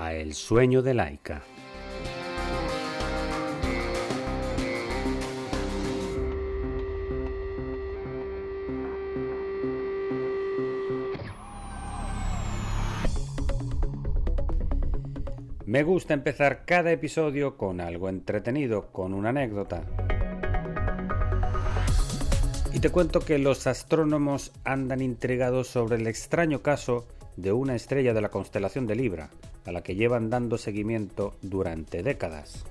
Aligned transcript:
a 0.00 0.14
El 0.14 0.32
sueño 0.32 0.80
de 0.80 0.94
Laika. 0.94 1.42
Me 15.66 15.82
gusta 15.82 16.14
empezar 16.14 16.64
cada 16.64 16.90
episodio 16.90 17.58
con 17.58 17.82
algo 17.82 18.08
entretenido, 18.08 18.90
con 18.92 19.12
una 19.12 19.28
anécdota. 19.28 19.82
Y 22.72 22.80
te 22.80 22.88
cuento 22.88 23.20
que 23.20 23.38
los 23.38 23.66
astrónomos 23.66 24.52
andan 24.64 25.02
intrigados 25.02 25.68
sobre 25.68 25.96
el 25.96 26.06
extraño 26.06 26.62
caso 26.62 27.06
de 27.36 27.52
una 27.52 27.76
estrella 27.76 28.14
de 28.14 28.22
la 28.22 28.30
constelación 28.30 28.86
de 28.86 28.96
Libra, 28.96 29.28
a 29.64 29.72
la 29.72 29.82
que 29.82 29.94
llevan 29.94 30.30
dando 30.30 30.58
seguimiento 30.58 31.34
durante 31.42 32.02
décadas. 32.02 32.64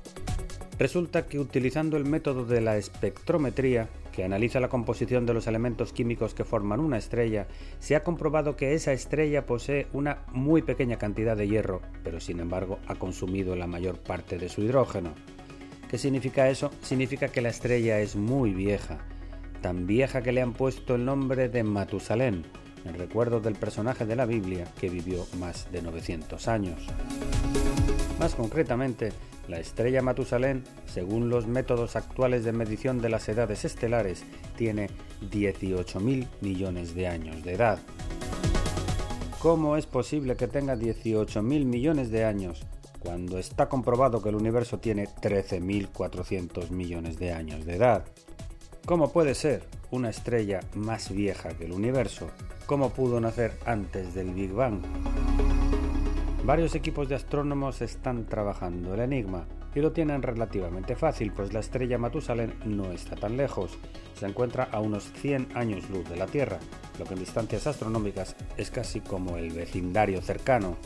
Resulta 0.77 1.25
que 1.25 1.39
utilizando 1.39 1.97
el 1.97 2.05
método 2.05 2.45
de 2.45 2.61
la 2.61 2.77
espectrometría, 2.77 3.89
que 4.13 4.23
analiza 4.23 4.61
la 4.61 4.69
composición 4.69 5.25
de 5.25 5.33
los 5.33 5.47
elementos 5.47 5.91
químicos 5.91 6.33
que 6.33 6.45
forman 6.45 6.79
una 6.79 6.97
estrella, 6.97 7.47
se 7.79 7.97
ha 7.97 8.03
comprobado 8.03 8.55
que 8.55 8.73
esa 8.73 8.93
estrella 8.93 9.45
posee 9.45 9.87
una 9.91 10.23
muy 10.31 10.61
pequeña 10.61 10.97
cantidad 10.97 11.35
de 11.35 11.47
hierro, 11.49 11.81
pero 12.03 12.19
sin 12.19 12.39
embargo 12.39 12.79
ha 12.87 12.95
consumido 12.95 13.55
la 13.55 13.67
mayor 13.67 13.97
parte 13.97 14.37
de 14.37 14.47
su 14.47 14.61
hidrógeno. 14.61 15.13
¿Qué 15.89 15.97
significa 15.97 16.49
eso? 16.49 16.71
Significa 16.81 17.27
que 17.27 17.41
la 17.41 17.49
estrella 17.49 17.99
es 17.99 18.15
muy 18.15 18.53
vieja, 18.53 18.99
tan 19.61 19.85
vieja 19.85 20.21
que 20.21 20.31
le 20.31 20.41
han 20.41 20.53
puesto 20.53 20.95
el 20.95 21.03
nombre 21.03 21.49
de 21.49 21.63
Matusalén, 21.63 22.45
en 22.85 22.93
recuerdo 22.95 23.39
del 23.39 23.55
personaje 23.55 24.05
de 24.05 24.15
la 24.15 24.25
Biblia 24.25 24.65
que 24.79 24.89
vivió 24.89 25.25
más 25.37 25.71
de 25.71 25.81
900 25.81 26.47
años. 26.47 26.79
Más 28.19 28.35
concretamente, 28.35 29.11
la 29.47 29.59
estrella 29.59 30.01
Matusalén, 30.01 30.63
según 30.85 31.29
los 31.29 31.47
métodos 31.47 31.95
actuales 31.95 32.43
de 32.43 32.51
medición 32.51 33.01
de 33.01 33.09
las 33.09 33.27
edades 33.29 33.65
estelares, 33.65 34.23
tiene 34.55 34.89
18.000 35.31 36.27
millones 36.41 36.93
de 36.93 37.07
años 37.07 37.43
de 37.43 37.53
edad. 37.53 37.79
¿Cómo 39.39 39.77
es 39.77 39.85
posible 39.85 40.35
que 40.35 40.47
tenga 40.47 40.75
18.000 40.75 41.41
millones 41.65 42.11
de 42.11 42.25
años 42.25 42.65
cuando 42.99 43.39
está 43.39 43.69
comprobado 43.69 44.21
que 44.21 44.29
el 44.29 44.35
universo 44.35 44.79
tiene 44.79 45.07
13.400 45.07 46.69
millones 46.71 47.17
de 47.17 47.31
años 47.31 47.65
de 47.65 47.75
edad? 47.75 48.03
¿Cómo 48.85 49.11
puede 49.11 49.35
ser 49.35 49.63
una 49.91 50.09
estrella 50.09 50.61
más 50.75 51.11
vieja 51.11 51.49
que 51.49 51.65
el 51.65 51.71
universo? 51.71 52.31
¿Cómo 52.65 52.89
pudo 52.89 53.19
nacer 53.19 53.53
antes 53.65 54.13
del 54.13 54.33
Big 54.33 54.51
Bang? 54.51 54.81
Varios 56.43 56.73
equipos 56.73 57.07
de 57.09 57.15
astrónomos 57.15 57.81
están 57.81 58.25
trabajando 58.25 58.93
el 58.95 59.01
enigma 59.01 59.45
y 59.75 59.81
lo 59.81 59.91
tienen 59.91 60.23
relativamente 60.23 60.95
fácil, 60.95 61.31
pues 61.31 61.53
la 61.53 61.59
estrella 61.59 61.99
Matusalén 61.99 62.55
no 62.65 62.91
está 62.91 63.15
tan 63.15 63.37
lejos. 63.37 63.77
Se 64.15 64.25
encuentra 64.25 64.67
a 64.71 64.79
unos 64.79 65.11
100 65.21 65.49
años 65.53 65.89
luz 65.89 66.09
de 66.09 66.15
la 66.15 66.25
Tierra, 66.25 66.57
lo 66.97 67.05
que 67.05 67.13
en 67.13 67.19
distancias 67.19 67.67
astronómicas 67.67 68.35
es 68.57 68.71
casi 68.71 69.01
como 69.01 69.37
el 69.37 69.51
vecindario 69.51 70.21
cercano. 70.21 70.77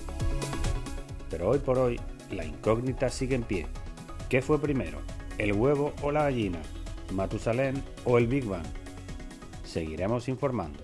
Pero 1.30 1.50
hoy 1.50 1.60
por 1.60 1.80
hoy, 1.80 2.00
la 2.32 2.44
incógnita 2.44 3.10
sigue 3.10 3.36
en 3.36 3.44
pie. 3.44 3.68
¿Qué 4.30 4.42
fue 4.42 4.60
primero, 4.60 5.00
el 5.38 5.54
huevo 5.54 5.94
o 6.02 6.12
la 6.12 6.24
gallina? 6.24 6.60
¿Matusalén 7.14 7.84
o 8.06 8.18
el 8.18 8.28
Big 8.28 8.46
Bang? 8.46 8.66
Seguiremos 9.64 10.28
informando. 10.28 10.84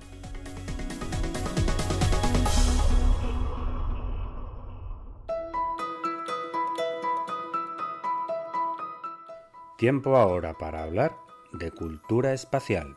Tiempo 9.78 10.18
ahora 10.18 10.54
para 10.54 10.84
hablar 10.84 11.16
de 11.54 11.72
cultura 11.72 12.34
espacial. 12.34 12.96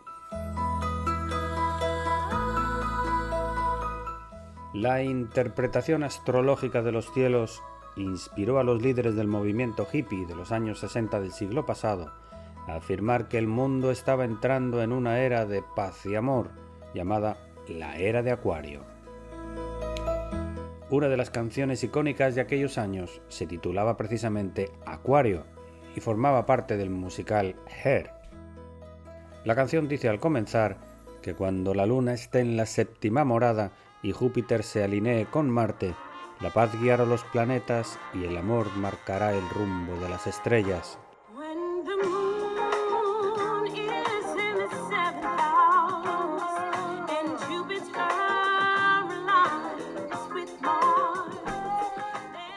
La 4.74 5.02
interpretación 5.02 6.02
astrológica 6.02 6.82
de 6.82 6.92
los 6.92 7.12
cielos 7.12 7.62
inspiró 7.96 8.58
a 8.58 8.64
los 8.64 8.82
líderes 8.82 9.14
del 9.14 9.28
movimiento 9.28 9.86
hippie 9.90 10.26
de 10.26 10.34
los 10.34 10.50
años 10.50 10.80
60 10.80 11.20
del 11.20 11.32
siglo 11.32 11.64
pasado 11.64 12.10
afirmar 12.66 13.28
que 13.28 13.38
el 13.38 13.46
mundo 13.46 13.90
estaba 13.90 14.24
entrando 14.24 14.82
en 14.82 14.92
una 14.92 15.20
era 15.20 15.46
de 15.46 15.62
paz 15.74 16.06
y 16.06 16.14
amor 16.14 16.50
llamada 16.94 17.36
la 17.68 17.96
era 17.96 18.22
de 18.22 18.32
Acuario. 18.32 18.82
Una 20.90 21.08
de 21.08 21.16
las 21.16 21.30
canciones 21.30 21.82
icónicas 21.82 22.34
de 22.34 22.42
aquellos 22.42 22.76
años 22.76 23.22
se 23.28 23.46
titulaba 23.46 23.96
precisamente 23.96 24.70
Acuario 24.84 25.44
y 25.96 26.00
formaba 26.00 26.44
parte 26.44 26.76
del 26.76 26.90
musical 26.90 27.56
Hair. 27.82 28.10
La 29.44 29.54
canción 29.54 29.88
dice 29.88 30.08
al 30.08 30.20
comenzar 30.20 30.76
que 31.22 31.34
cuando 31.34 31.74
la 31.74 31.86
luna 31.86 32.12
esté 32.12 32.40
en 32.40 32.56
la 32.56 32.66
séptima 32.66 33.24
morada 33.24 33.72
y 34.02 34.12
Júpiter 34.12 34.62
se 34.62 34.84
alinee 34.84 35.26
con 35.26 35.48
Marte, 35.48 35.94
la 36.40 36.50
paz 36.50 36.78
guiará 36.80 37.06
los 37.06 37.24
planetas 37.24 37.98
y 38.12 38.24
el 38.24 38.36
amor 38.36 38.66
marcará 38.76 39.32
el 39.32 39.48
rumbo 39.50 39.98
de 40.00 40.08
las 40.08 40.26
estrellas. 40.26 40.98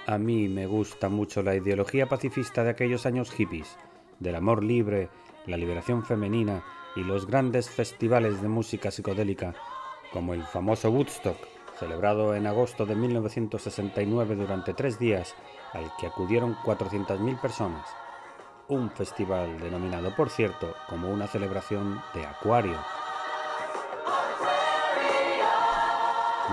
A 0.07 0.19
mí 0.19 0.47
me 0.47 0.67
gusta 0.67 1.09
mucho 1.09 1.41
la 1.41 1.55
ideología 1.55 2.07
pacifista 2.07 2.63
de 2.63 2.69
aquellos 2.69 3.07
años 3.07 3.31
hippies, 3.31 3.75
del 4.19 4.35
amor 4.35 4.63
libre, 4.63 5.09
la 5.47 5.57
liberación 5.57 6.05
femenina 6.05 6.63
y 6.95 7.03
los 7.03 7.25
grandes 7.25 7.71
festivales 7.71 8.39
de 8.39 8.47
música 8.47 8.91
psicodélica, 8.91 9.55
como 10.13 10.35
el 10.35 10.44
famoso 10.44 10.91
Woodstock, 10.91 11.38
celebrado 11.79 12.35
en 12.35 12.45
agosto 12.45 12.85
de 12.85 12.95
1969 12.95 14.35
durante 14.35 14.75
tres 14.75 14.99
días, 14.99 15.33
al 15.73 15.91
que 15.99 16.05
acudieron 16.05 16.55
400.000 16.57 17.41
personas. 17.41 17.89
Un 18.67 18.91
festival 18.91 19.59
denominado, 19.59 20.15
por 20.15 20.29
cierto, 20.29 20.75
como 20.88 21.09
una 21.09 21.25
celebración 21.25 21.99
de 22.13 22.27
Acuario. 22.27 22.77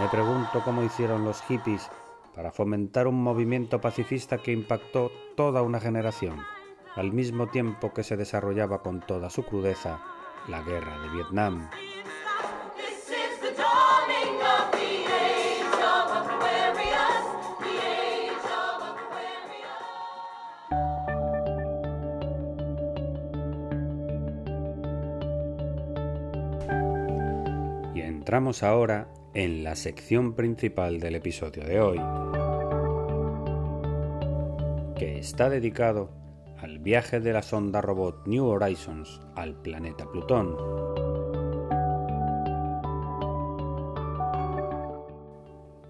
Me 0.00 0.08
pregunto 0.08 0.62
cómo 0.64 0.82
hicieron 0.82 1.22
los 1.26 1.42
hippies 1.42 1.90
para 2.34 2.52
fomentar 2.52 3.06
un 3.06 3.22
movimiento 3.22 3.80
pacifista 3.80 4.38
que 4.38 4.52
impactó 4.52 5.10
toda 5.36 5.62
una 5.62 5.80
generación, 5.80 6.40
al 6.94 7.12
mismo 7.12 7.48
tiempo 7.48 7.92
que 7.92 8.02
se 8.02 8.16
desarrollaba 8.16 8.82
con 8.82 9.00
toda 9.00 9.30
su 9.30 9.44
crudeza 9.44 10.02
la 10.48 10.62
guerra 10.62 11.00
de 11.02 11.08
Vietnam. 11.10 11.68
Entramos 28.22 28.62
ahora 28.62 29.08
en 29.34 29.64
la 29.64 29.74
sección 29.76 30.34
principal 30.34 31.00
del 31.00 31.14
episodio 31.14 31.64
de 31.64 31.80
hoy, 31.80 31.98
que 34.96 35.18
está 35.18 35.48
dedicado 35.48 36.10
al 36.58 36.78
viaje 36.78 37.20
de 37.20 37.32
la 37.32 37.42
sonda 37.42 37.80
robot 37.80 38.26
New 38.26 38.44
Horizons 38.46 39.20
al 39.34 39.54
planeta 39.54 40.04
Plutón. 40.10 40.56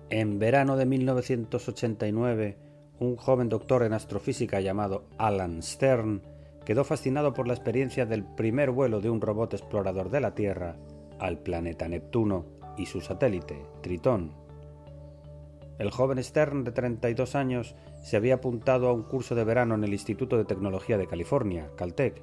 En 0.08 0.38
verano 0.38 0.76
de 0.76 0.86
1989, 0.86 2.58
un 3.00 3.16
joven 3.16 3.48
doctor 3.48 3.82
en 3.82 3.92
astrofísica 3.92 4.60
llamado 4.60 5.06
Alan 5.18 5.62
Stern 5.62 6.22
quedó 6.64 6.84
fascinado 6.84 7.34
por 7.34 7.48
la 7.48 7.54
experiencia 7.54 8.06
del 8.06 8.24
primer 8.24 8.70
vuelo 8.70 9.00
de 9.00 9.10
un 9.10 9.20
robot 9.20 9.54
explorador 9.54 10.10
de 10.10 10.20
la 10.20 10.34
Tierra 10.34 10.76
al 11.18 11.38
planeta 11.38 11.88
Neptuno 11.88 12.61
y 12.76 12.86
su 12.86 13.00
satélite, 13.00 13.64
Tritón. 13.80 14.32
El 15.78 15.90
joven 15.90 16.22
Stern, 16.22 16.64
de 16.64 16.72
32 16.72 17.34
años, 17.34 17.74
se 18.02 18.16
había 18.16 18.34
apuntado 18.34 18.88
a 18.88 18.92
un 18.92 19.02
curso 19.02 19.34
de 19.34 19.44
verano 19.44 19.74
en 19.74 19.84
el 19.84 19.92
Instituto 19.92 20.36
de 20.36 20.44
Tecnología 20.44 20.98
de 20.98 21.06
California, 21.06 21.70
Caltech, 21.76 22.22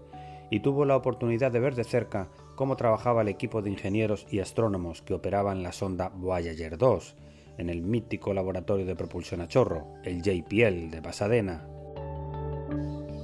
y 0.49 0.61
tuvo 0.61 0.85
la 0.85 0.95
oportunidad 0.95 1.51
de 1.51 1.59
ver 1.59 1.75
de 1.75 1.83
cerca 1.83 2.29
cómo 2.55 2.75
trabajaba 2.75 3.21
el 3.21 3.27
equipo 3.27 3.61
de 3.61 3.69
ingenieros 3.69 4.25
y 4.29 4.39
astrónomos 4.39 5.01
que 5.01 5.13
operaban 5.13 5.63
la 5.63 5.71
sonda 5.71 6.09
Voyager 6.09 6.77
2 6.77 7.15
en 7.57 7.69
el 7.69 7.81
mítico 7.81 8.33
laboratorio 8.33 8.85
de 8.85 8.95
propulsión 8.95 9.41
a 9.41 9.47
chorro, 9.47 9.87
el 10.03 10.21
JPL 10.21 10.89
de 10.89 11.01
Pasadena. 11.01 11.67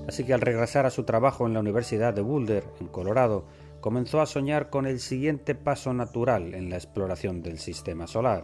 Así 0.07 0.23
que 0.23 0.33
al 0.33 0.41
regresar 0.41 0.85
a 0.85 0.91
su 0.91 1.03
trabajo 1.03 1.47
en 1.47 1.53
la 1.53 1.61
Universidad 1.61 2.13
de 2.13 2.21
Boulder, 2.21 2.65
en 2.79 2.87
Colorado, 2.87 3.45
comenzó 3.85 4.19
a 4.19 4.25
soñar 4.25 4.71
con 4.71 4.87
el 4.87 4.99
siguiente 4.99 5.53
paso 5.53 5.93
natural 5.93 6.55
en 6.55 6.71
la 6.71 6.75
exploración 6.75 7.43
del 7.43 7.59
sistema 7.59 8.07
solar 8.07 8.43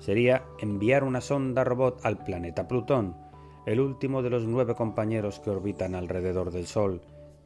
sería 0.00 0.42
enviar 0.58 1.04
una 1.04 1.20
sonda 1.20 1.62
robot 1.62 2.00
al 2.04 2.24
planeta 2.24 2.66
Plutón, 2.66 3.14
el 3.66 3.78
último 3.78 4.20
de 4.20 4.30
los 4.30 4.42
nueve 4.46 4.74
compañeros 4.74 5.38
que 5.38 5.50
orbitan 5.50 5.94
alrededor 5.94 6.50
del 6.50 6.66
Sol, 6.66 7.02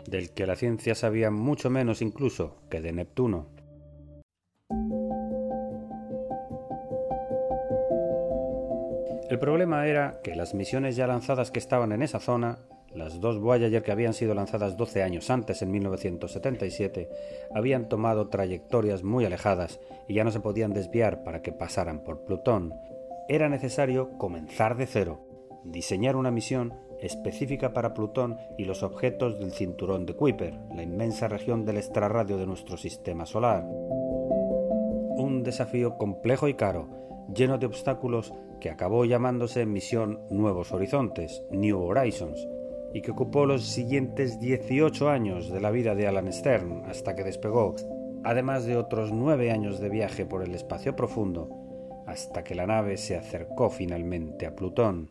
del 0.06 0.31
que 0.31 0.47
la 0.47 0.56
ciencia 0.56 0.94
sabía 0.94 1.31
mucho 1.31 1.69
menos 1.69 2.00
incluso 2.00 2.56
que 2.70 2.81
de 2.81 2.94
Neptuno. 2.94 3.47
El 9.29 9.38
problema 9.38 9.87
era 9.87 10.23
que 10.25 10.35
las 10.35 10.55
misiones 10.55 10.97
ya 10.97 11.06
lanzadas 11.06 11.50
que 11.50 11.58
estaban 11.58 11.93
en 11.93 12.00
esa 12.00 12.20
zona 12.20 12.61
las 12.94 13.21
dos 13.21 13.39
Voyager 13.39 13.83
que 13.83 13.93
habían 13.93 14.15
sido 14.15 14.35
lanzadas 14.35 14.77
12 14.77 15.03
años 15.03 15.31
antes, 15.31 15.62
en 15.62 15.71
1977, 15.71 17.09
habían 17.55 17.89
tomado 17.89 18.29
trayectorias 18.29 19.03
muy 19.03 19.25
alejadas 19.25 19.81
y 20.09 20.15
ya 20.15 20.25
no 20.25 20.31
se 20.31 20.41
podían 20.41 20.73
desviar 20.73 21.25
para 21.25 21.43
que 21.43 21.53
pasaran 21.53 22.05
por 22.05 22.25
Plutón. 22.25 22.75
Era 23.29 23.49
necesario 23.49 24.19
comenzar 24.19 24.77
de 24.77 24.87
cero, 24.87 25.21
diseñar 25.65 26.17
una 26.17 26.31
misión 26.31 26.75
específica 27.00 27.73
para 27.73 27.94
Plutón 27.94 28.37
y 28.59 28.65
los 28.65 28.83
objetos 28.83 29.39
del 29.39 29.53
cinturón 29.53 30.06
de 30.06 30.15
Kuiper, 30.15 30.59
la 30.75 30.83
inmensa 30.83 31.29
región 31.29 31.65
del 31.65 31.79
extrarradio 31.79 32.37
de 32.37 32.47
nuestro 32.47 32.77
sistema 32.77 33.27
solar. 33.27 33.65
Un 33.65 35.43
desafío 35.43 35.97
complejo 35.97 36.49
y 36.49 36.55
caro, 36.55 36.89
lleno 37.35 37.59
de 37.59 37.67
obstáculos 37.67 38.33
que 38.61 38.71
acabó 38.71 39.05
llamándose 39.05 39.67
Misión 39.67 40.21
Nuevos 40.31 40.73
Horizontes, 40.73 41.43
New 41.50 41.81
Horizons, 41.81 42.47
y 42.94 43.03
que 43.03 43.11
ocupó 43.11 43.47
los 43.47 43.65
siguientes 43.65 44.39
18 44.41 45.09
años 45.09 45.50
de 45.50 45.61
la 45.61 45.71
vida 45.71 45.94
de 45.94 46.06
Alan 46.06 46.33
Stern 46.33 46.83
hasta 46.87 47.15
que 47.17 47.25
despegó, 47.25 47.75
además 48.25 48.65
de 48.65 48.77
otros 48.77 49.12
nueve 49.12 49.50
años 49.50 49.81
de 49.81 49.89
viaje 49.89 50.27
por 50.27 50.43
el 50.43 50.55
espacio 50.55 50.94
profundo, 50.94 52.05
hasta 52.06 52.44
que 52.44 52.55
la 52.55 52.67
nave 52.67 52.97
se 52.97 53.17
acercó 53.17 53.71
finalmente 53.71 54.47
a 54.47 54.55
Plutón. 54.55 55.11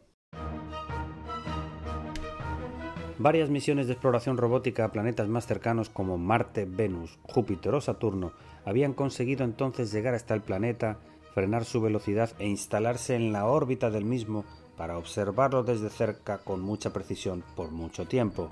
Varias 3.18 3.52
misiones 3.52 3.86
de 3.86 3.94
exploración 3.94 4.38
robótica 4.38 4.84
a 4.84 4.92
planetas 4.92 5.28
más 5.28 5.46
cercanos 5.46 5.90
como 5.90 6.18
Marte, 6.18 6.66
Venus, 6.66 7.20
Júpiter 7.22 7.76
o 7.76 7.82
Saturno 7.82 8.34
habían 8.66 8.94
conseguido 8.94 9.44
entonces 9.44 9.92
llegar 9.92 10.16
hasta 10.16 10.34
el 10.34 10.42
planeta, 10.42 10.98
frenar 11.36 11.66
su 11.66 11.82
velocidad 11.82 12.32
e 12.40 12.48
instalarse 12.48 13.16
en 13.16 13.32
la 13.32 13.46
órbita 13.46 13.92
del 13.92 14.06
mismo 14.06 14.44
para 14.82 14.98
observarlo 14.98 15.62
desde 15.62 15.92
cerca 15.92 16.40
con 16.40 16.60
mucha 16.60 16.92
precisión 16.92 17.44
por 17.56 17.70
mucho 17.70 18.08
tiempo. 18.08 18.50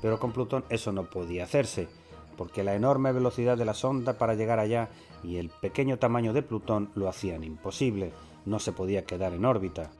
Pero 0.00 0.20
con 0.20 0.30
Plutón 0.30 0.64
eso 0.68 0.92
no 0.92 1.10
podía 1.10 1.42
hacerse, 1.42 1.88
porque 2.36 2.62
la 2.62 2.76
enorme 2.76 3.10
velocidad 3.10 3.58
de 3.58 3.64
la 3.64 3.74
sonda 3.74 4.18
para 4.18 4.34
llegar 4.34 4.60
allá 4.60 4.88
y 5.24 5.38
el 5.38 5.48
pequeño 5.48 5.98
tamaño 5.98 6.32
de 6.32 6.42
Plutón 6.42 6.92
lo 6.94 7.08
hacían 7.08 7.42
imposible, 7.42 8.12
no 8.46 8.60
se 8.60 8.70
podía 8.70 9.04
quedar 9.04 9.32
en 9.32 9.44
órbita. 9.44 9.90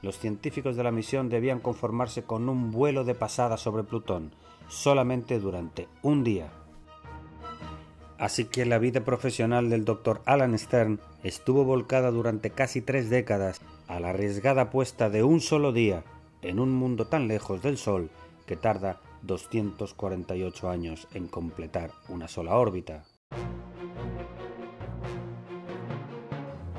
Los 0.00 0.18
científicos 0.18 0.76
de 0.76 0.84
la 0.84 0.92
misión 0.92 1.28
debían 1.28 1.60
conformarse 1.60 2.22
con 2.22 2.48
un 2.48 2.70
vuelo 2.70 3.04
de 3.04 3.14
pasada 3.14 3.58
sobre 3.58 3.84
Plutón, 3.84 4.32
solamente 4.68 5.38
durante 5.38 5.88
un 6.00 6.24
día. 6.24 6.48
Así 8.16 8.46
que 8.46 8.64
la 8.64 8.78
vida 8.78 9.04
profesional 9.04 9.68
del 9.68 9.84
Dr. 9.84 10.22
Alan 10.24 10.58
Stern 10.58 11.00
estuvo 11.22 11.64
volcada 11.64 12.10
durante 12.10 12.48
casi 12.48 12.80
tres 12.80 13.10
décadas 13.10 13.60
a 13.88 14.00
la 14.00 14.10
arriesgada 14.10 14.62
apuesta 14.62 15.10
de 15.10 15.22
un 15.22 15.40
solo 15.40 15.72
día 15.72 16.04
en 16.42 16.60
un 16.60 16.74
mundo 16.74 17.06
tan 17.06 17.28
lejos 17.28 17.62
del 17.62 17.78
Sol 17.78 18.10
que 18.46 18.56
tarda 18.56 19.00
248 19.22 20.70
años 20.70 21.08
en 21.14 21.26
completar 21.26 21.90
una 22.08 22.28
sola 22.28 22.56
órbita. 22.56 23.04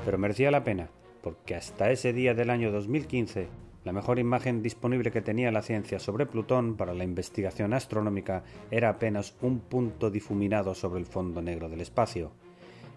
Pero 0.04 0.18
merecía 0.18 0.50
la 0.50 0.64
pena, 0.64 0.90
porque 1.22 1.54
hasta 1.54 1.90
ese 1.90 2.12
día 2.12 2.34
del 2.34 2.50
año 2.50 2.72
2015, 2.72 3.48
la 3.84 3.92
mejor 3.92 4.18
imagen 4.18 4.62
disponible 4.62 5.10
que 5.10 5.22
tenía 5.22 5.52
la 5.52 5.62
ciencia 5.62 5.98
sobre 5.98 6.26
Plutón 6.26 6.76
para 6.76 6.94
la 6.94 7.04
investigación 7.04 7.72
astronómica 7.72 8.42
era 8.70 8.88
apenas 8.88 9.34
un 9.42 9.60
punto 9.60 10.10
difuminado 10.10 10.74
sobre 10.74 11.00
el 11.00 11.06
fondo 11.06 11.42
negro 11.42 11.68
del 11.68 11.80
espacio. 11.80 12.32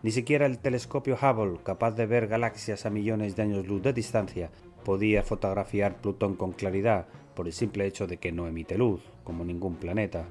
Ni 0.04 0.10
siquiera 0.10 0.48
el 0.48 0.58
telescopio 0.58 1.16
Hubble, 1.16 1.60
capaz 1.64 1.92
de 1.92 2.08
ver 2.08 2.28
galaxias 2.28 2.88
a 2.88 2.90
millones 2.90 3.36
de 3.36 3.44
años 3.44 3.68
luz 3.68 3.84
de 3.84 3.94
distancia, 3.94 4.50
podía 4.84 5.22
fotografiar 5.22 6.02
Plutón 6.02 6.36
con 6.36 6.54
claridad 6.54 7.08
por 7.36 7.46
el 7.46 7.54
simple 7.54 7.86
hecho 7.86 8.08
de 8.08 8.18
que 8.18 8.32
no 8.32 8.48
emite 8.48 8.80
luz, 8.80 9.04
como 9.24 9.46
ningún 9.46 9.76
planeta. 9.76 10.26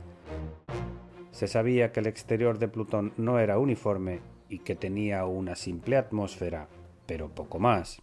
Se 1.31 1.47
sabía 1.47 1.93
que 1.93 2.01
el 2.01 2.09
exterior 2.09 2.59
de 2.59 2.67
Plutón 2.67 3.13
no 3.17 3.39
era 3.39 3.59
uniforme 3.59 4.19
y 4.49 4.59
que 4.59 4.75
tenía 4.75 5.25
una 5.25 5.55
simple 5.55 5.97
atmósfera, 5.97 6.69
pero 7.07 7.29
poco 7.29 7.61
más. 7.61 8.03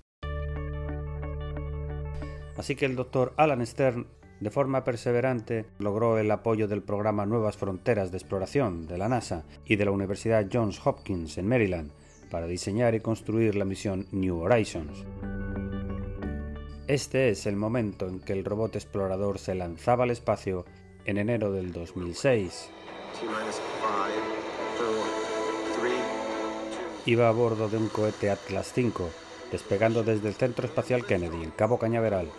Así 2.56 2.76
que 2.76 2.86
el 2.86 2.96
doctor 2.96 3.34
Alan 3.36 3.66
Stern 3.66 4.08
de 4.40 4.52
forma 4.52 4.84
perseverante 4.84 5.66
logró 5.80 6.18
el 6.18 6.30
apoyo 6.30 6.68
del 6.68 6.84
programa 6.84 7.26
Nuevas 7.26 7.58
Fronteras 7.58 8.12
de 8.12 8.18
Exploración 8.18 8.88
de 8.88 8.98
la 8.98 9.10
NASA 9.10 9.46
y 9.66 9.76
de 9.76 9.86
la 9.86 9.92
Universidad 9.92 10.48
Johns 10.52 10.80
Hopkins 10.86 11.38
en 11.38 11.48
Maryland 11.48 11.92
para 12.30 12.46
diseñar 12.46 12.94
y 12.94 13.00
construir 13.00 13.56
la 13.56 13.66
misión 13.66 14.06
New 14.12 14.40
Horizons. 14.40 15.06
Este 16.88 17.30
es 17.30 17.46
el 17.48 17.56
momento 17.56 18.08
en 18.08 18.20
que 18.20 18.34
el 18.34 18.46
robot 18.46 18.76
explorador 18.76 19.40
se 19.40 19.56
lanzaba 19.56 20.04
al 20.04 20.12
espacio 20.12 20.66
en 21.06 21.18
enero 21.18 21.52
del 21.52 21.74
2006. 21.74 22.70
Iba 27.06 27.30
a 27.30 27.32
bordo 27.32 27.70
de 27.70 27.78
un 27.78 27.88
cohete 27.88 28.30
Atlas 28.30 28.74
V, 28.76 29.10
despegando 29.52 30.04
desde 30.04 30.28
el 30.28 30.36
Centro 30.36 30.68
Espacial 30.68 31.06
Kennedy 31.06 31.44
en 31.44 31.52
Cabo 31.52 31.80
Cañaveral 31.80 32.30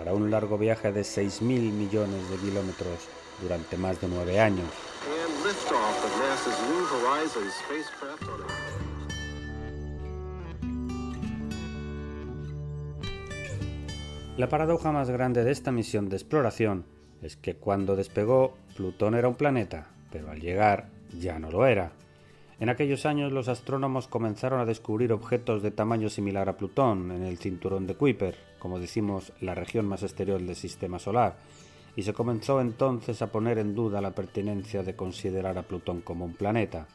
para 0.00 0.14
un 0.14 0.30
largo 0.30 0.56
viaje 0.56 0.92
de 0.92 1.02
6.000 1.02 1.42
millones 1.72 2.30
de 2.30 2.36
kilómetros 2.38 3.06
durante 3.42 3.76
más 3.76 4.00
de 4.00 4.08
nueve 4.08 4.40
años. 4.40 4.66
La 14.38 14.48
paradoja 14.48 14.90
más 14.90 15.10
grande 15.10 15.44
de 15.44 15.50
esta 15.50 15.70
misión 15.70 16.08
de 16.08 16.16
exploración 16.16 16.86
es 17.20 17.36
que 17.36 17.56
cuando 17.56 17.94
despegó 17.94 18.54
Plutón 18.74 19.14
era 19.14 19.28
un 19.28 19.34
planeta, 19.34 19.88
pero 20.10 20.30
al 20.30 20.40
llegar 20.40 20.88
ya 21.12 21.38
no 21.38 21.50
lo 21.50 21.66
era. 21.66 21.92
En 22.58 22.70
aquellos 22.70 23.04
años 23.04 23.32
los 23.32 23.48
astrónomos 23.48 24.08
comenzaron 24.08 24.60
a 24.60 24.64
descubrir 24.64 25.12
objetos 25.12 25.62
de 25.62 25.70
tamaño 25.70 26.08
similar 26.08 26.48
a 26.48 26.56
Plutón 26.56 27.12
en 27.12 27.22
el 27.22 27.36
cinturón 27.36 27.86
de 27.86 27.96
Kuiper, 27.96 28.49
como 28.60 28.78
decimos 28.78 29.32
la 29.40 29.56
región 29.56 29.86
más 29.86 30.04
exterior 30.04 30.40
del 30.40 30.54
sistema 30.54 31.00
solar, 31.00 31.38
y 31.96 32.02
se 32.02 32.12
comenzó 32.12 32.60
entonces 32.60 33.20
a 33.22 33.32
poner 33.32 33.58
en 33.58 33.74
duda 33.74 34.00
la 34.00 34.14
pertinencia 34.14 34.84
de 34.84 34.94
considerar 34.94 35.58
a 35.58 35.64
Plutón 35.64 36.02
como 36.02 36.24
un 36.24 36.34
planeta, 36.34 36.86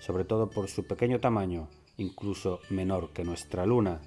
sobre 0.00 0.24
todo 0.24 0.50
por 0.50 0.68
su 0.68 0.84
pequeño 0.86 1.20
tamaño, 1.20 1.68
incluso 1.96 2.60
menor 2.68 3.10
que 3.14 3.24
nuestra 3.24 3.64
Luna. 3.64 4.02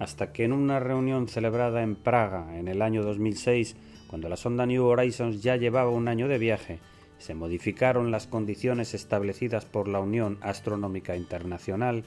Hasta 0.00 0.32
que 0.32 0.44
en 0.44 0.52
una 0.52 0.80
reunión 0.80 1.28
celebrada 1.28 1.82
en 1.82 1.94
Praga 1.94 2.58
en 2.58 2.66
el 2.66 2.82
año 2.82 3.04
2006, 3.04 3.76
cuando 4.08 4.28
la 4.28 4.36
sonda 4.36 4.66
New 4.66 4.84
Horizons 4.84 5.42
ya 5.42 5.56
llevaba 5.56 5.90
un 5.90 6.08
año 6.08 6.26
de 6.26 6.38
viaje, 6.38 6.80
se 7.18 7.34
modificaron 7.34 8.10
las 8.10 8.26
condiciones 8.26 8.94
establecidas 8.94 9.64
por 9.64 9.86
la 9.86 10.00
Unión 10.00 10.38
Astronómica 10.40 11.14
Internacional 11.14 12.04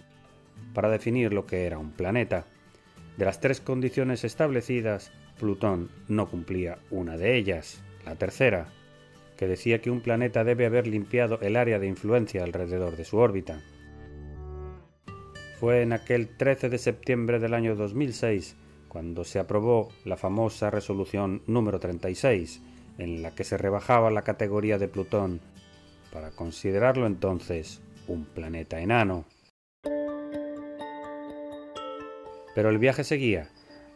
para 0.74 0.90
definir 0.90 1.34
lo 1.34 1.46
que 1.46 1.66
era 1.66 1.78
un 1.78 1.92
planeta. 1.92 2.48
De 3.18 3.26
las 3.26 3.40
tres 3.40 3.62
condiciones 3.62 4.24
establecidas, 4.24 5.12
Plutón 5.40 5.90
no 6.08 6.30
cumplía 6.30 6.80
una 6.92 7.18
de 7.18 7.36
ellas, 7.36 7.82
la 8.06 8.16
tercera, 8.16 8.68
que 9.38 9.48
decía 9.48 9.82
que 9.82 9.92
un 9.92 10.02
planeta 10.02 10.44
debe 10.44 10.66
haber 10.66 10.88
limpiado 10.88 11.40
el 11.42 11.56
área 11.56 11.80
de 11.80 11.88
influencia 11.88 12.44
alrededor 12.44 12.96
de 12.96 13.06
su 13.06 13.18
órbita. 13.18 13.62
Fue 15.60 15.82
en 15.82 15.94
aquel 15.94 16.36
13 16.38 16.70
de 16.70 16.78
septiembre 16.78 17.40
del 17.40 17.54
año 17.54 17.76
2006 17.76 18.56
cuando 18.96 19.26
se 19.26 19.40
aprobó 19.40 19.90
la 20.06 20.16
famosa 20.16 20.70
resolución 20.70 21.42
número 21.48 21.82
36, 21.82 22.62
en 22.98 23.22
la 23.22 23.36
que 23.36 23.44
se 23.44 23.58
rebajaba 23.58 24.10
la 24.10 24.22
categoría 24.22 24.78
de 24.78 24.88
Plutón 24.88 25.42
para 26.14 26.32
considerarlo 26.32 27.06
entonces 27.06 27.82
un 28.08 28.24
planeta 28.24 28.80
enano. 28.80 29.26
Pero 32.56 32.70
el 32.70 32.80
viaje 32.80 33.04
seguía. 33.04 33.50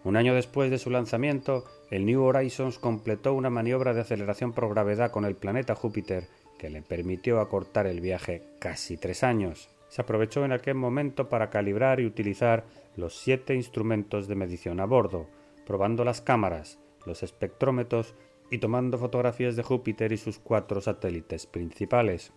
Un 0.03 0.15
año 0.15 0.35
después 0.35 0.69
de 0.69 0.77
su 0.77 0.91
lanzamiento, 0.91 1.65
el 1.89 2.05
New 2.05 2.21
Horizons 2.21 2.77
completó 2.77 3.33
una 3.33 3.49
maniobra 3.49 3.93
de 3.93 4.01
aceleración 4.01 4.53
por 4.53 4.69
gravedad 4.69 5.09
con 5.11 5.25
el 5.25 5.35
planeta 5.35 5.73
Júpiter 5.73 6.27
que 6.59 6.69
le 6.69 6.83
permitió 6.83 7.39
acortar 7.39 7.87
el 7.87 8.01
viaje 8.01 8.43
casi 8.59 8.97
tres 8.97 9.23
años. 9.23 9.69
Se 9.87 10.01
aprovechó 10.01 10.45
en 10.45 10.51
aquel 10.51 10.75
momento 10.75 11.29
para 11.29 11.49
calibrar 11.49 11.99
y 11.99 12.05
utilizar 12.05 12.65
los 12.95 13.17
siete 13.17 13.55
instrumentos 13.55 14.27
de 14.27 14.35
medición 14.35 14.79
a 14.79 14.85
bordo, 14.85 15.27
probando 15.65 16.03
las 16.03 16.21
cámaras, 16.21 16.77
los 17.05 17.23
espectrómetros 17.23 18.13
y 18.51 18.59
tomando 18.59 18.97
fotografías 18.97 19.55
de 19.55 19.63
Júpiter 19.63 20.11
y 20.11 20.17
sus 20.17 20.37
cuatro 20.37 20.81
satélites 20.81 21.45
principales. 21.47 22.33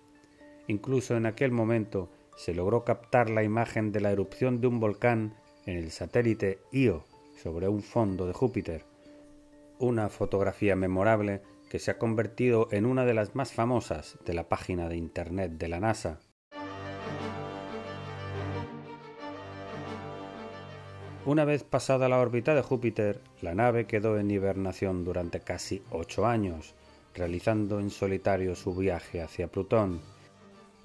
Incluso 0.69 1.17
en 1.17 1.27
aquel 1.27 1.51
momento 1.51 2.09
se 2.37 2.55
logró 2.55 2.85
captar 2.85 3.29
la 3.29 3.43
imagen 3.43 3.93
de 3.93 4.01
la 4.01 4.13
erupción 4.13 4.61
de 4.61 4.69
un 4.69 4.81
volcán 4.81 5.35
en 5.67 5.77
el 5.79 5.91
satélite 5.91 6.61
Io 6.73 7.05
sobre 7.43 7.69
un 7.69 7.83
fondo 7.83 8.27
de 8.27 8.33
Júpiter. 8.33 8.85
Una 9.79 10.09
fotografía 10.09 10.77
memorable 10.77 11.43
que 11.69 11.79
se 11.79 11.91
ha 11.91 11.99
convertido 11.99 12.69
en 12.71 12.87
una 12.87 13.05
de 13.05 13.15
las 13.15 13.35
más 13.35 13.53
famosas 13.53 14.19
de 14.25 14.35
la 14.35 14.49
página 14.49 14.89
de 14.89 14.97
Internet 14.97 15.53
de 15.53 15.69
la 15.69 15.81
NASA. 15.81 16.21
Una 21.25 21.45
vez 21.45 21.63
pasada 21.63 22.09
la 22.09 22.19
órbita 22.19 22.55
de 22.55 22.63
Júpiter, 22.63 23.21
la 23.41 23.55
nave 23.55 23.87
quedó 23.87 24.19
en 24.19 24.31
hibernación 24.31 25.05
durante 25.05 25.41
casi 25.41 25.83
ocho 25.91 26.27
años, 26.27 26.75
realizando 27.15 27.79
en 27.79 27.91
solitario 27.91 28.57
su 28.57 28.75
viaje 28.75 29.23
hacia 29.23 29.47
Plutón. 29.47 30.01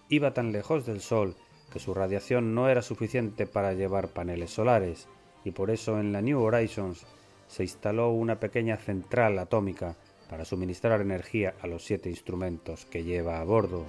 Iba 0.09 0.33
tan 0.33 0.51
lejos 0.51 0.85
del 0.85 1.01
Sol 1.01 1.35
que 1.71 1.79
su 1.79 1.93
radiación 1.93 2.55
no 2.55 2.69
era 2.69 2.81
suficiente 2.81 3.45
para 3.45 3.73
llevar 3.73 4.09
paneles 4.09 4.51
solares, 4.51 5.07
y 5.43 5.51
por 5.51 5.71
eso 5.71 5.99
en 5.99 6.11
la 6.11 6.21
New 6.21 6.41
Horizons 6.41 7.05
se 7.47 7.63
instaló 7.63 8.09
una 8.09 8.39
pequeña 8.39 8.77
central 8.77 9.39
atómica 9.39 9.95
para 10.29 10.45
suministrar 10.45 11.01
energía 11.01 11.55
a 11.61 11.67
los 11.67 11.83
siete 11.83 12.09
instrumentos 12.09 12.85
que 12.85 13.03
lleva 13.03 13.39
a 13.39 13.43
bordo. 13.43 13.85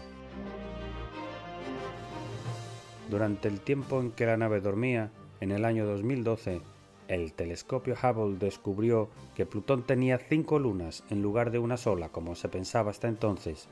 Durante 3.10 3.48
el 3.48 3.60
tiempo 3.60 4.00
en 4.00 4.12
que 4.12 4.26
la 4.26 4.36
nave 4.36 4.60
dormía, 4.60 5.10
en 5.40 5.50
el 5.50 5.64
año 5.64 5.86
2012, 5.86 6.60
el 7.08 7.32
telescopio 7.32 7.94
Hubble 7.94 8.36
descubrió 8.38 9.08
que 9.34 9.46
Plutón 9.46 9.82
tenía 9.82 10.18
cinco 10.18 10.58
lunas 10.58 11.04
en 11.08 11.22
lugar 11.22 11.50
de 11.50 11.58
una 11.58 11.78
sola, 11.78 12.10
como 12.10 12.34
se 12.34 12.48
pensaba 12.48 12.90
hasta 12.90 13.08
entonces. 13.08 13.66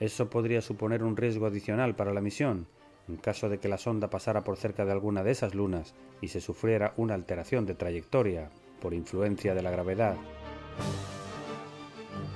Eso 0.00 0.28
podría 0.28 0.60
suponer 0.60 1.04
un 1.04 1.16
riesgo 1.16 1.46
adicional 1.46 1.94
para 1.94 2.12
la 2.12 2.20
misión, 2.20 2.66
en 3.08 3.16
caso 3.16 3.48
de 3.48 3.58
que 3.58 3.68
la 3.68 3.78
sonda 3.78 4.08
pasara 4.10 4.44
por 4.44 4.56
cerca 4.56 4.84
de 4.84 4.92
alguna 4.92 5.22
de 5.22 5.30
esas 5.30 5.54
lunas 5.54 5.94
y 6.20 6.28
se 6.28 6.40
sufriera 6.40 6.94
una 6.96 7.14
alteración 7.14 7.66
de 7.66 7.74
trayectoria 7.74 8.50
por 8.80 8.94
influencia 8.94 9.54
de 9.54 9.62
la 9.62 9.70
gravedad. 9.70 10.16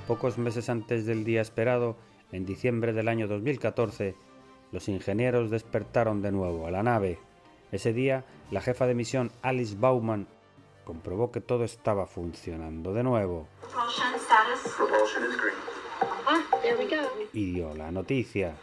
Pocos 0.07 0.37
meses 0.37 0.69
antes 0.69 1.05
del 1.05 1.23
día 1.23 1.41
esperado, 1.41 1.95
en 2.31 2.45
diciembre 2.45 2.93
del 2.93 3.07
año 3.07 3.27
2014, 3.27 4.15
los 4.71 4.87
ingenieros 4.87 5.49
despertaron 5.49 6.21
de 6.21 6.31
nuevo 6.31 6.67
a 6.67 6.71
la 6.71 6.83
nave. 6.83 7.19
Ese 7.71 7.93
día, 7.93 8.25
la 8.51 8.61
jefa 8.61 8.87
de 8.87 8.95
misión 8.95 9.31
Alice 9.41 9.75
Bauman 9.77 10.27
comprobó 10.83 11.31
que 11.31 11.41
todo 11.41 11.63
estaba 11.63 12.07
funcionando 12.07 12.93
de 12.93 13.03
nuevo. 13.03 13.47
Y 17.33 17.51
dio 17.51 17.75
la 17.75 17.91
noticia. 17.91 18.55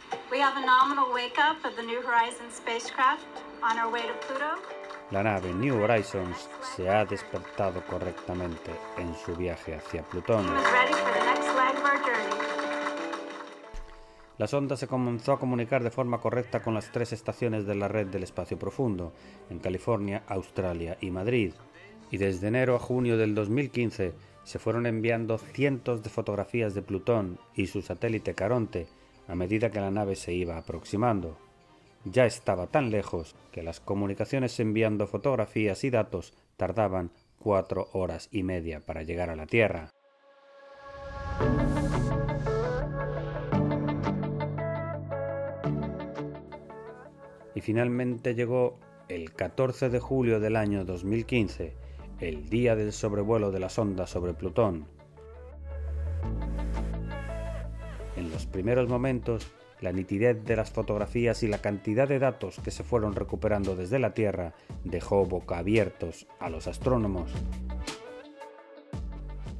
La 5.09 5.23
nave 5.23 5.51
New 5.51 5.81
Horizons 5.81 6.47
se 6.75 6.87
ha 6.87 7.05
despertado 7.05 7.83
correctamente 7.87 8.71
en 8.99 9.15
su 9.15 9.35
viaje 9.35 9.73
hacia 9.73 10.03
Plutón. 10.03 10.45
La 14.37 14.45
sonda 14.45 14.77
se 14.77 14.85
comenzó 14.85 15.33
a 15.33 15.39
comunicar 15.39 15.83
de 15.83 15.89
forma 15.89 16.19
correcta 16.19 16.61
con 16.61 16.75
las 16.75 16.91
tres 16.91 17.13
estaciones 17.13 17.65
de 17.65 17.73
la 17.73 17.87
red 17.87 18.05
del 18.05 18.21
espacio 18.21 18.59
profundo, 18.59 19.13
en 19.49 19.57
California, 19.57 20.21
Australia 20.27 20.99
y 21.01 21.09
Madrid, 21.09 21.53
y 22.11 22.17
desde 22.17 22.49
enero 22.49 22.75
a 22.75 22.79
junio 22.79 23.17
del 23.17 23.33
2015 23.33 24.13
se 24.43 24.59
fueron 24.59 24.85
enviando 24.85 25.39
cientos 25.39 26.03
de 26.03 26.11
fotografías 26.11 26.75
de 26.75 26.83
Plutón 26.83 27.39
y 27.55 27.65
su 27.65 27.81
satélite 27.81 28.35
Caronte 28.35 28.87
a 29.27 29.35
medida 29.35 29.71
que 29.71 29.79
la 29.79 29.91
nave 29.91 30.15
se 30.15 30.33
iba 30.33 30.57
aproximando. 30.57 31.37
Ya 32.05 32.25
estaba 32.25 32.67
tan 32.67 32.89
lejos 32.89 33.35
que 33.51 33.63
las 33.63 33.79
comunicaciones 33.79 34.59
enviando 34.59 35.07
fotografías 35.07 35.83
y 35.83 35.89
datos 35.89 36.33
tardaban 36.55 37.11
cuatro 37.39 37.89
horas 37.93 38.29
y 38.31 38.43
media 38.43 38.79
para 38.79 39.03
llegar 39.03 39.29
a 39.29 39.35
la 39.35 39.45
Tierra. 39.45 39.91
Y 47.53 47.61
finalmente 47.61 48.35
llegó 48.35 48.77
el 49.09 49.33
14 49.33 49.89
de 49.89 49.99
julio 49.99 50.39
del 50.39 50.55
año 50.55 50.85
2015 50.85 51.73
el 52.19 52.49
día 52.49 52.75
del 52.75 52.93
sobrevuelo 52.93 53.51
de 53.51 53.59
la 53.59 53.69
sonda 53.69 54.07
sobre 54.07 54.33
Plutón. 54.33 54.87
Los 58.37 58.45
primeros 58.45 58.87
momentos, 58.87 59.47
la 59.81 59.91
nitidez 59.91 60.45
de 60.45 60.55
las 60.55 60.69
fotografías 60.69 61.41
y 61.41 61.47
la 61.47 61.57
cantidad 61.57 62.07
de 62.07 62.19
datos 62.19 62.59
que 62.63 62.69
se 62.69 62.83
fueron 62.83 63.15
recuperando 63.15 63.75
desde 63.75 63.97
la 63.97 64.13
Tierra 64.13 64.53
dejó 64.83 65.25
boca 65.25 65.57
abiertos 65.57 66.27
a 66.39 66.51
los 66.51 66.67
astrónomos. 66.67 67.31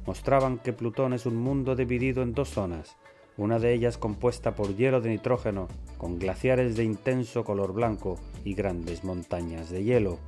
Mostraban 0.06 0.58
que 0.58 0.72
Plutón 0.72 1.12
es 1.12 1.26
un 1.26 1.34
mundo 1.34 1.74
dividido 1.74 2.22
en 2.22 2.34
dos 2.34 2.50
zonas, 2.50 2.96
una 3.36 3.58
de 3.58 3.74
ellas 3.74 3.98
compuesta 3.98 4.54
por 4.54 4.76
hielo 4.76 5.00
de 5.00 5.10
nitrógeno, 5.10 5.66
con 5.96 6.20
glaciares 6.20 6.76
de 6.76 6.84
intenso 6.84 7.42
color 7.42 7.72
blanco 7.72 8.16
y 8.44 8.54
grandes 8.54 9.02
montañas 9.02 9.70
de 9.70 9.82
hielo, 9.82 10.20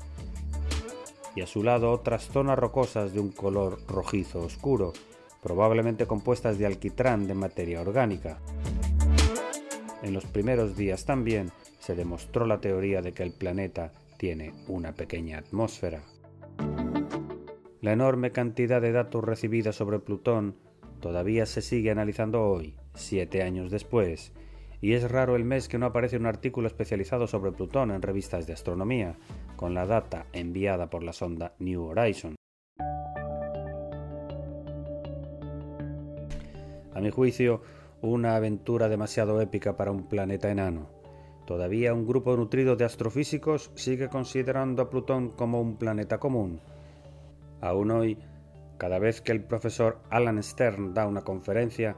y 1.37 1.42
a 1.42 1.47
su 1.47 1.62
lado 1.62 1.92
otras 1.92 2.26
zonas 2.26 2.59
rocosas 2.59 3.12
de 3.12 3.21
un 3.21 3.30
color 3.30 3.78
rojizo 3.87 4.40
oscuro, 4.40 4.92
probablemente 5.43 6.07
compuestas 6.07 6.59
de 6.59 6.67
alquitrán 6.67 7.27
de 7.27 7.35
materia 7.35 7.81
orgánica. 7.81 8.39
En 10.03 10.15
los 10.15 10.25
primeros 10.25 10.77
días 10.77 11.05
también 11.05 11.51
se 11.79 11.95
demostró 11.95 12.47
la 12.47 12.61
teoría 12.61 13.03
de 13.03 13.13
que 13.13 13.23
el 13.23 13.33
planeta 13.33 13.93
tiene 14.17 14.53
una 14.69 14.93
pequeña 14.93 15.39
atmósfera. 15.39 16.03
La 17.81 17.93
enorme 17.93 18.31
cantidad 18.31 18.81
de 18.83 18.93
datos 18.93 19.25
recibida 19.25 19.73
sobre 19.73 19.99
Plutón 19.99 20.57
todavía 21.01 21.47
se 21.47 21.63
sigue 21.63 21.91
analizando 21.91 22.43
hoy, 22.43 22.75
siete 22.95 23.43
años 23.43 23.71
después, 23.71 24.33
y 24.83 24.93
es 24.93 25.11
raro 25.11 25.37
el 25.37 25.45
mes 25.45 25.69
que 25.69 25.79
no 25.79 25.87
aparece 25.87 26.17
un 26.17 26.27
artículo 26.27 26.67
especializado 26.67 27.27
sobre 27.27 27.53
Plutón 27.53 27.91
en 27.91 28.03
revistas 28.03 28.47
de 28.47 28.53
astronomía, 28.53 29.17
con 29.57 29.75
la 29.75 29.87
data 29.87 30.27
enviada 30.33 30.91
por 30.91 31.03
la 31.03 31.13
sonda 31.13 31.55
New 31.59 31.83
Horizon. 31.83 32.40
A 36.95 37.01
mi 37.01 37.11
juicio, 37.11 37.63
una 38.03 38.37
aventura 38.37 38.89
demasiado 38.89 39.41
épica 39.41 39.77
para 39.77 39.93
un 39.93 40.09
planeta 40.09 40.51
enano. 40.51 40.89
Todavía 41.47 41.95
un 41.95 42.07
grupo 42.07 42.37
nutrido 42.37 42.77
de 42.77 42.85
astrofísicos 42.85 43.71
sigue 43.75 44.09
considerando 44.09 44.83
a 44.83 44.91
Plutón 44.91 45.31
como 45.31 45.61
un 45.61 45.77
planeta 45.77 46.19
común. 46.19 46.61
Aún 47.61 47.91
hoy, 47.91 48.19
cada 48.79 48.99
vez 48.99 49.21
que 49.21 49.33
el 49.33 49.43
profesor 49.45 49.99
Alan 50.11 50.43
Stern 50.43 50.95
da 50.95 51.07
una 51.07 51.23
conferencia, 51.23 51.97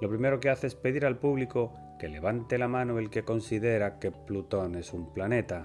lo 0.00 0.08
primero 0.08 0.40
que 0.40 0.50
hace 0.50 0.66
es 0.66 0.74
pedir 0.74 1.06
al 1.06 1.18
público 1.18 1.72
que 1.98 2.08
levante 2.08 2.58
la 2.58 2.68
mano 2.68 2.98
el 2.98 3.10
que 3.10 3.22
considera 3.22 3.98
que 3.98 4.10
Plutón 4.10 4.74
es 4.74 4.92
un 4.92 5.12
planeta. 5.12 5.64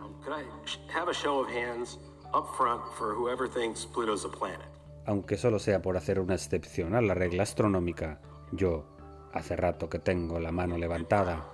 Aunque 5.06 5.36
solo 5.38 5.60
sea 5.60 5.82
por 5.82 5.98
hacer 5.98 6.20
una 6.20 6.36
excepción 6.36 6.96
a 6.96 7.01
la 7.01 7.13
regla 7.13 7.44
astronómica, 7.44 8.20
yo 8.51 8.86
hace 9.34 9.55
rato 9.55 9.89
que 9.89 10.00
tengo 10.00 10.39
la 10.39 10.51
mano 10.51 10.77
levantada. 10.77 11.46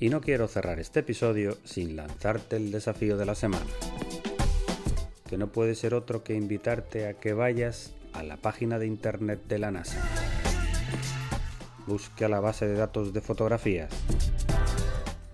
Y 0.00 0.10
no 0.10 0.20
quiero 0.20 0.46
cerrar 0.46 0.78
este 0.78 1.00
episodio 1.00 1.58
sin 1.64 1.96
lanzarte 1.96 2.56
el 2.56 2.70
desafío 2.70 3.16
de 3.16 3.26
la 3.26 3.34
semana, 3.34 3.66
que 5.28 5.36
no 5.36 5.48
puede 5.48 5.74
ser 5.74 5.92
otro 5.92 6.22
que 6.22 6.34
invitarte 6.34 7.08
a 7.08 7.14
que 7.14 7.32
vayas 7.32 7.92
a 8.12 8.22
la 8.22 8.36
página 8.36 8.78
de 8.78 8.86
internet 8.86 9.40
de 9.48 9.58
la 9.58 9.72
NASA. 9.72 10.17
Busque 11.88 12.26
a 12.26 12.28
la 12.28 12.40
base 12.40 12.66
de 12.66 12.74
datos 12.74 13.14
de 13.14 13.22
fotografías. 13.22 13.90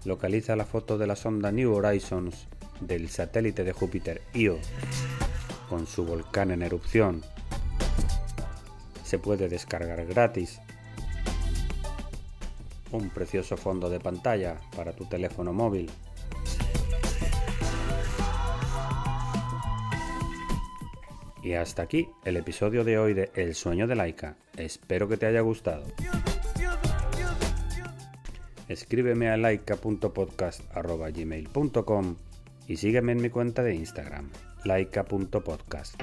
Localiza 0.04 0.54
la 0.54 0.64
foto 0.64 0.98
de 0.98 1.08
la 1.08 1.16
sonda 1.16 1.50
New 1.50 1.74
Horizons 1.74 2.46
del 2.80 3.08
satélite 3.08 3.64
de 3.64 3.72
Júpiter 3.72 4.22
Io 4.34 4.58
con 5.68 5.88
su 5.88 6.04
volcán 6.04 6.52
en 6.52 6.62
erupción. 6.62 7.22
Se 9.02 9.18
puede 9.18 9.48
descargar 9.48 10.06
gratis. 10.06 10.60
Un 12.92 13.10
precioso 13.10 13.56
fondo 13.56 13.90
de 13.90 13.98
pantalla 13.98 14.60
para 14.76 14.92
tu 14.92 15.06
teléfono 15.06 15.52
móvil. 15.52 15.90
Y 21.42 21.54
hasta 21.54 21.82
aquí 21.82 22.08
el 22.24 22.36
episodio 22.36 22.84
de 22.84 22.96
hoy 22.96 23.12
de 23.12 23.32
El 23.34 23.56
sueño 23.56 23.88
de 23.88 23.96
Laika. 23.96 24.36
Espero 24.56 25.08
que 25.08 25.16
te 25.16 25.26
haya 25.26 25.40
gustado. 25.40 25.82
Escríbeme 28.68 29.30
a 29.30 29.36
laika.podcast.gmail.com 29.36 32.16
y 32.66 32.76
sígueme 32.76 33.12
en 33.12 33.22
mi 33.22 33.30
cuenta 33.30 33.62
de 33.62 33.74
Instagram, 33.74 34.30
laika.podcast. 34.64 36.02